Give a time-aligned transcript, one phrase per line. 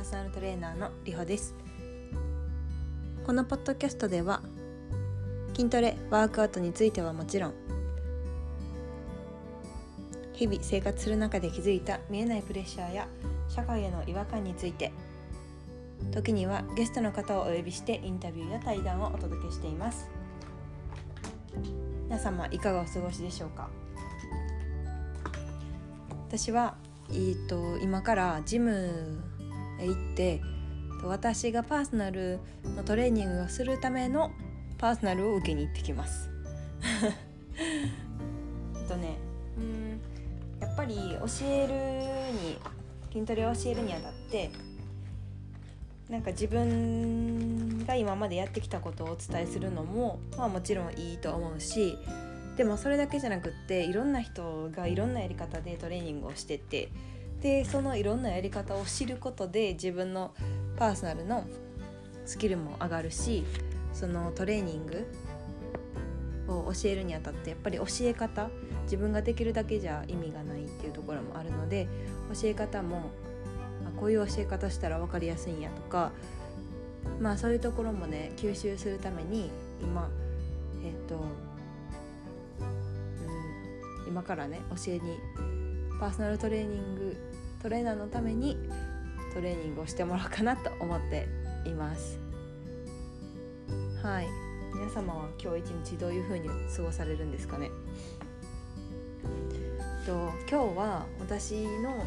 [0.00, 1.54] ーソナルトレーナーのりほです。
[3.26, 4.40] このポッドキャストでは
[5.54, 7.54] 筋トレワークアウトについてはもちろん
[10.32, 13.08] 日々生活する中で気づいた見えないプレッシャーや
[13.48, 14.90] 社会への違和感について
[16.12, 20.08] 時にはゲストの方をお呼びしてインタビューや対談をお届けしています。
[22.04, 23.68] 皆様いかがお過ごしでしょうか？
[26.26, 26.76] 私は、
[27.10, 29.22] えーと、今からジム
[29.84, 30.40] 行って
[31.02, 32.38] 私がパーソナル
[32.76, 34.30] のトレーニングをするための
[34.78, 36.30] パーソナルを受けに行ってきます。
[37.58, 39.16] えっとね
[39.58, 40.00] うん
[40.60, 42.58] やっぱり教えるに
[43.12, 44.50] 筋トレを教えるにあたって
[46.08, 51.96] なんか自分が今までやってきたことをお伝えするのも、まあ、もちろんいいと思うし
[52.56, 56.88] でもそれだけじゃなくっていろんな人がいろんなやり方でトレーニングをしてて
[57.40, 60.32] でそのいろんなやり方を知ることで自分の
[60.76, 61.44] パーソナルの
[62.26, 63.44] スキルも上がるし
[63.92, 65.06] そのトレーニング
[66.48, 68.50] を教えるにあたってやっぱり教え方
[68.84, 71.88] 自分ができるだけじゃ意味がないっていうところもあるので
[72.34, 73.10] 教え方も
[73.86, 76.12] あこういう教え方したら分かりやすいんやとか
[77.20, 79.50] まあそういうところもね吸収するために
[79.82, 80.08] 今
[80.84, 81.16] えっ、ー、と、
[84.04, 85.18] うん、今からね教えに
[85.98, 87.29] パーソナルトレーニング
[87.62, 88.56] トレーナーのために
[89.34, 91.28] トレーニングをしてもらおうかなと思って
[91.66, 92.18] います。
[94.02, 94.26] はい。
[94.74, 97.68] 皆様は今日一日どういう風に過ごされるんですかね？
[100.06, 102.02] と今日は私の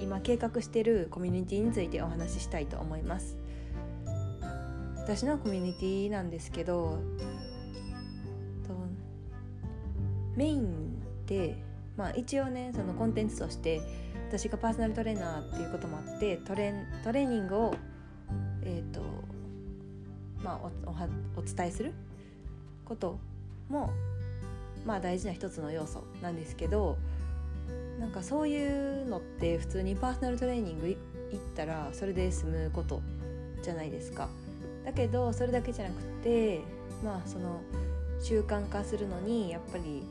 [0.00, 3.36] 今計画しているコミュニティについてお話ししたいと思います。
[4.96, 7.00] 私のコミュニティなんですけど
[10.36, 11.56] メインで、
[11.96, 13.80] まあ、一応ねそのコンテンツとして
[14.28, 16.74] 私がパーソナルトレーナーっていうこともあってトレ
[17.04, 17.74] トレーニングを、
[18.62, 19.00] えーと
[20.42, 21.92] まあ、おおお伝えする
[22.84, 23.18] こと
[23.68, 23.90] も、
[24.84, 26.98] まあ、大事な一つの要素なんですけど
[28.00, 30.98] なんかそういうのって普通にパーソナルトレーニング行っ
[31.54, 33.00] たらそれで済むこと
[33.62, 34.28] じゃないですか。
[34.84, 36.60] だけどそれだけじゃなくて
[37.02, 37.60] まあその
[38.20, 40.04] 習慣化するのにやっぱり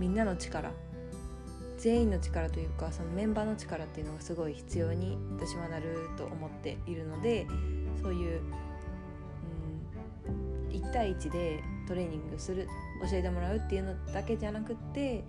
[0.00, 0.72] みんなの力
[1.84, 7.46] 全員の力というかそのメンバーの力っていうのがすごい必要に私はなると思っているので
[8.02, 8.40] そういう、
[10.70, 12.66] うん、1対1でトレーニングする
[13.10, 15.24] 教えてもらうっていうのだけじゃなくって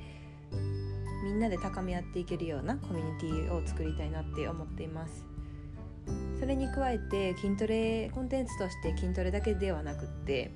[1.25, 5.25] みんなで高め合っていけるようなコミュニティを作りたいなって思っています。
[6.39, 10.51] それに加えて筋トレコンテンツとして筋トレだけではなくって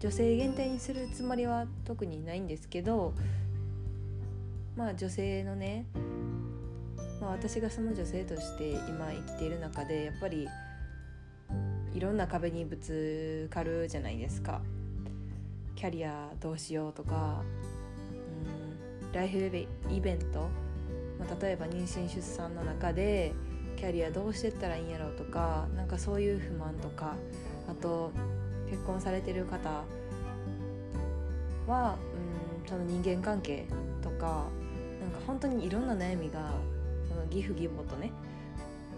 [0.00, 3.14] 女性限定にするつもりは特にないんですけど
[4.76, 5.86] まあ女性のね、
[7.20, 10.48] まあ、私がその女性として今生きている中でやっぱり
[11.94, 14.60] いろんな壁にぶつかるじゃないですか。
[15.74, 17.42] キャリアどうしようとか
[18.12, 20.48] うんライフイベント、
[21.20, 23.32] まあ、例えば妊娠出産の中で
[23.76, 27.14] キャリアどうしてったらいいんやろうとかなんかそういう不満とか
[27.70, 28.10] あと
[28.70, 29.84] 結婚されてる方
[31.66, 31.98] は
[32.62, 33.66] うんその人間関係
[34.02, 34.46] とか
[35.00, 36.52] なんか本当にいろんな悩みが
[37.08, 38.12] その義父義母とね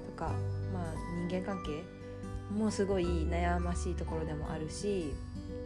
[0.06, 0.32] とか
[0.72, 0.94] まあ
[1.28, 1.82] 人間関係
[2.54, 5.12] もすごい悩ましいところでもあるし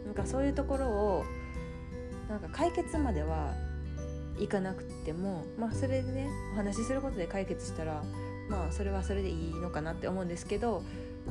[0.05, 1.25] なんかそういうところを
[2.29, 3.53] なんか解決までは
[4.39, 8.03] いかなくてもまあそれでねお話しすることで解決したら
[8.49, 10.83] まあそれはそれでいいのかなって思うんですけど、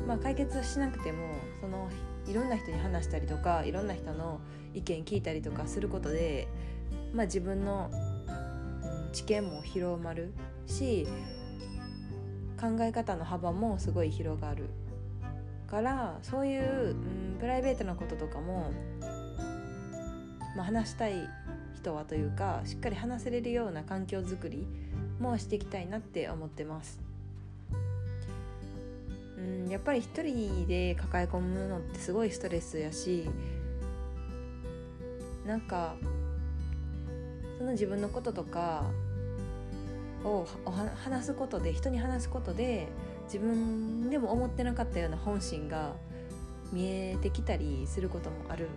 [0.06, 1.28] まあ、解決しなくても
[1.60, 1.88] その
[2.26, 4.40] いろんな人に話したりとかいろんな人の
[4.72, 6.48] 意見聞いたりとかすることで、
[7.12, 7.90] まあ、自分の、
[9.12, 10.32] 知見も広まる
[10.66, 11.06] し
[12.60, 14.68] 考え方の幅もすごい広がる
[15.68, 18.72] からそういう、うん、プライベートなこととかも、
[20.56, 21.28] まあ、話したい
[21.76, 24.66] 人はというかしっかり話せれるような環境づくり
[25.20, 27.03] もしていきたいなって思ってます。
[29.44, 33.28] うん、やっぱり一人で抱え込むのってすごいストレスやし
[35.46, 35.96] なんか
[37.58, 38.84] その自分のこととか
[40.24, 40.46] を
[41.04, 42.88] 話すことで人に話すことで
[43.24, 45.92] 自分でも思ってなかったような本心が
[46.72, 48.68] 見えてきたりすることもある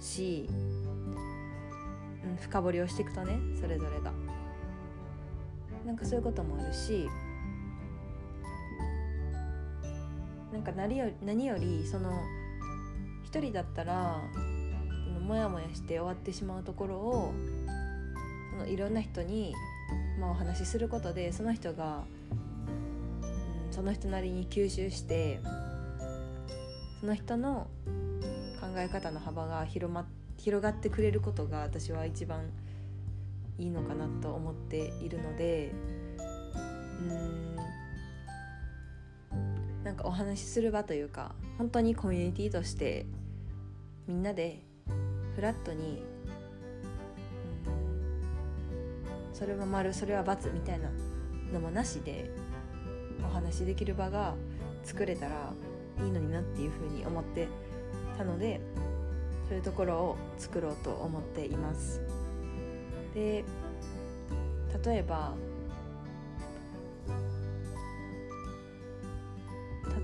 [0.00, 0.48] し、
[2.24, 4.12] うん、深掘りをしていくとねそれぞれが。
[5.86, 7.08] なんかそういうこともあるし。
[10.52, 12.10] なんか何より何よりその
[13.24, 14.20] 一人だったら
[15.26, 17.32] モヤモヤして終わってしまうところを
[18.50, 19.54] そのいろんな人に、
[20.20, 22.04] まあ、お話しすることでその人が、
[23.66, 25.40] うん、その人なりに吸収して
[27.00, 27.68] その人の
[28.60, 30.06] 考え方の幅が広,、ま、
[30.36, 32.50] 広がってくれることが私は一番
[33.58, 35.72] いいのかなと思っているので
[37.00, 37.56] うん
[39.92, 43.04] なんかお話しする場というか本当にコミュニティとして
[44.08, 44.62] みんなで
[45.34, 46.02] フラットに、
[47.66, 50.88] うん、それは丸それは×みたいな
[51.52, 52.30] のもなしで
[53.22, 54.34] お話しできる場が
[54.82, 55.52] 作れたら
[56.02, 57.46] いいのになっていうふうに思って
[58.16, 58.62] たので
[59.46, 62.00] そういうところを作ろうと思っています。
[63.14, 63.44] で
[64.86, 65.34] 例えば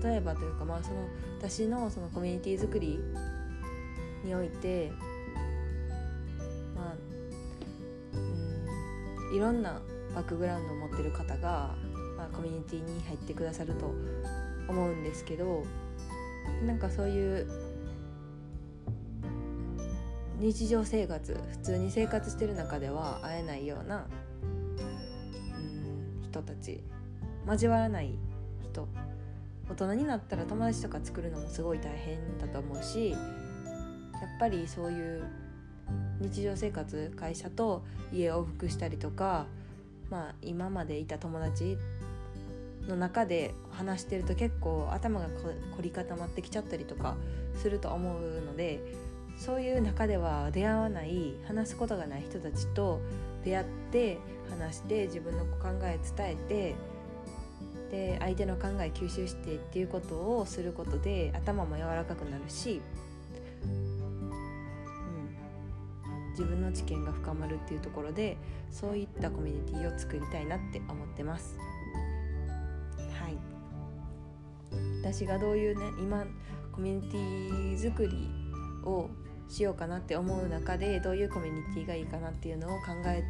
[0.03, 1.07] 例えばというかまあその
[1.39, 2.99] 私のそのコミュニティ作り
[4.23, 4.91] において
[6.75, 6.95] まあ
[8.13, 9.81] うんいろんな
[10.13, 11.75] バックグラウンドを持ってる方が、
[12.17, 13.93] まあ、コミュニティに入ってくださると
[14.67, 15.63] 思うんですけど
[16.65, 17.47] なんかそういう
[20.39, 24.07] 日常生活普通に生活してる中では会えないような
[24.41, 26.81] うん人たち
[27.45, 28.17] 交わらない
[28.71, 28.87] 人
[29.69, 33.19] 大人になったら友達とか作るのもすごい大変だと思うしやっ
[34.39, 35.23] ぱりそういう
[36.19, 39.45] 日常生活会社と家を往復したりとか、
[40.09, 41.77] まあ、今までいた友達
[42.87, 47.15] の中で話してると結構頭が凝り固まってきちゃったりとか
[47.55, 48.79] すると思うので
[49.37, 52.99] そういう中では出会わない話すことがない人たちと
[53.45, 54.17] 出会って
[54.49, 56.75] 話して自分の考え伝えて
[57.91, 62.81] で相手の考え吸収してっていうことをすることで頭も柔らかくなるし、
[63.63, 63.67] う
[66.07, 68.37] ん、自分の知見が深まるっていうところで
[68.71, 71.57] そういったコミュニティを作りたいなって思ってます。
[73.21, 73.37] はい
[75.01, 76.25] 私がどういうね今
[76.71, 78.29] コミュニティ作り
[78.85, 79.09] を
[79.49, 83.23] しようかなって思う中でどういうコミュニティがいいかなっていうのを考え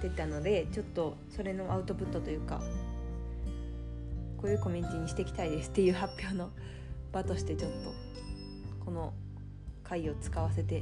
[0.00, 2.60] てたのでちょっとそれのアウトプットというか
[4.42, 6.50] こういうコミュニティにしていきたいですっていう発表の
[7.12, 7.94] 場としてちょっと
[8.84, 9.14] この
[9.84, 10.78] 回を使わせて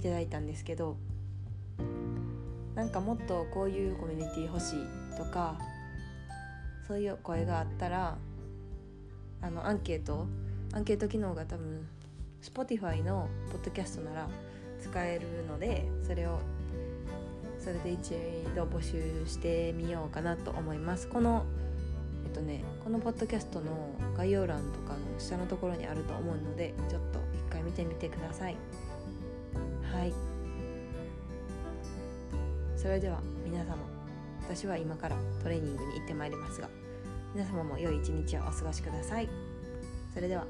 [0.00, 0.96] いただいたんですけど
[2.74, 5.56] なんかもっとこういうコミュニティ欲しいとか
[6.88, 8.18] そういう声があったら
[9.40, 10.26] あのアンケート
[10.72, 11.86] アンケート機能が多分
[12.42, 14.28] Spotify のポッドキャストなら
[14.80, 16.40] 使えるのでそれを
[17.60, 18.10] それで一
[18.56, 21.08] 度募集してみようかなと思います。
[21.08, 21.44] この
[22.36, 28.56] とねこのポッドキャストの概要欄とかの下のところにあると思うのでちょっと一回見てみてください。
[29.92, 30.12] はい。
[32.76, 33.78] それでは皆様
[34.42, 36.68] 私は今からトレーニングに行ってまいりますが
[37.34, 39.28] 皆様も良い一日をお過ごしください。
[40.12, 40.46] それでは。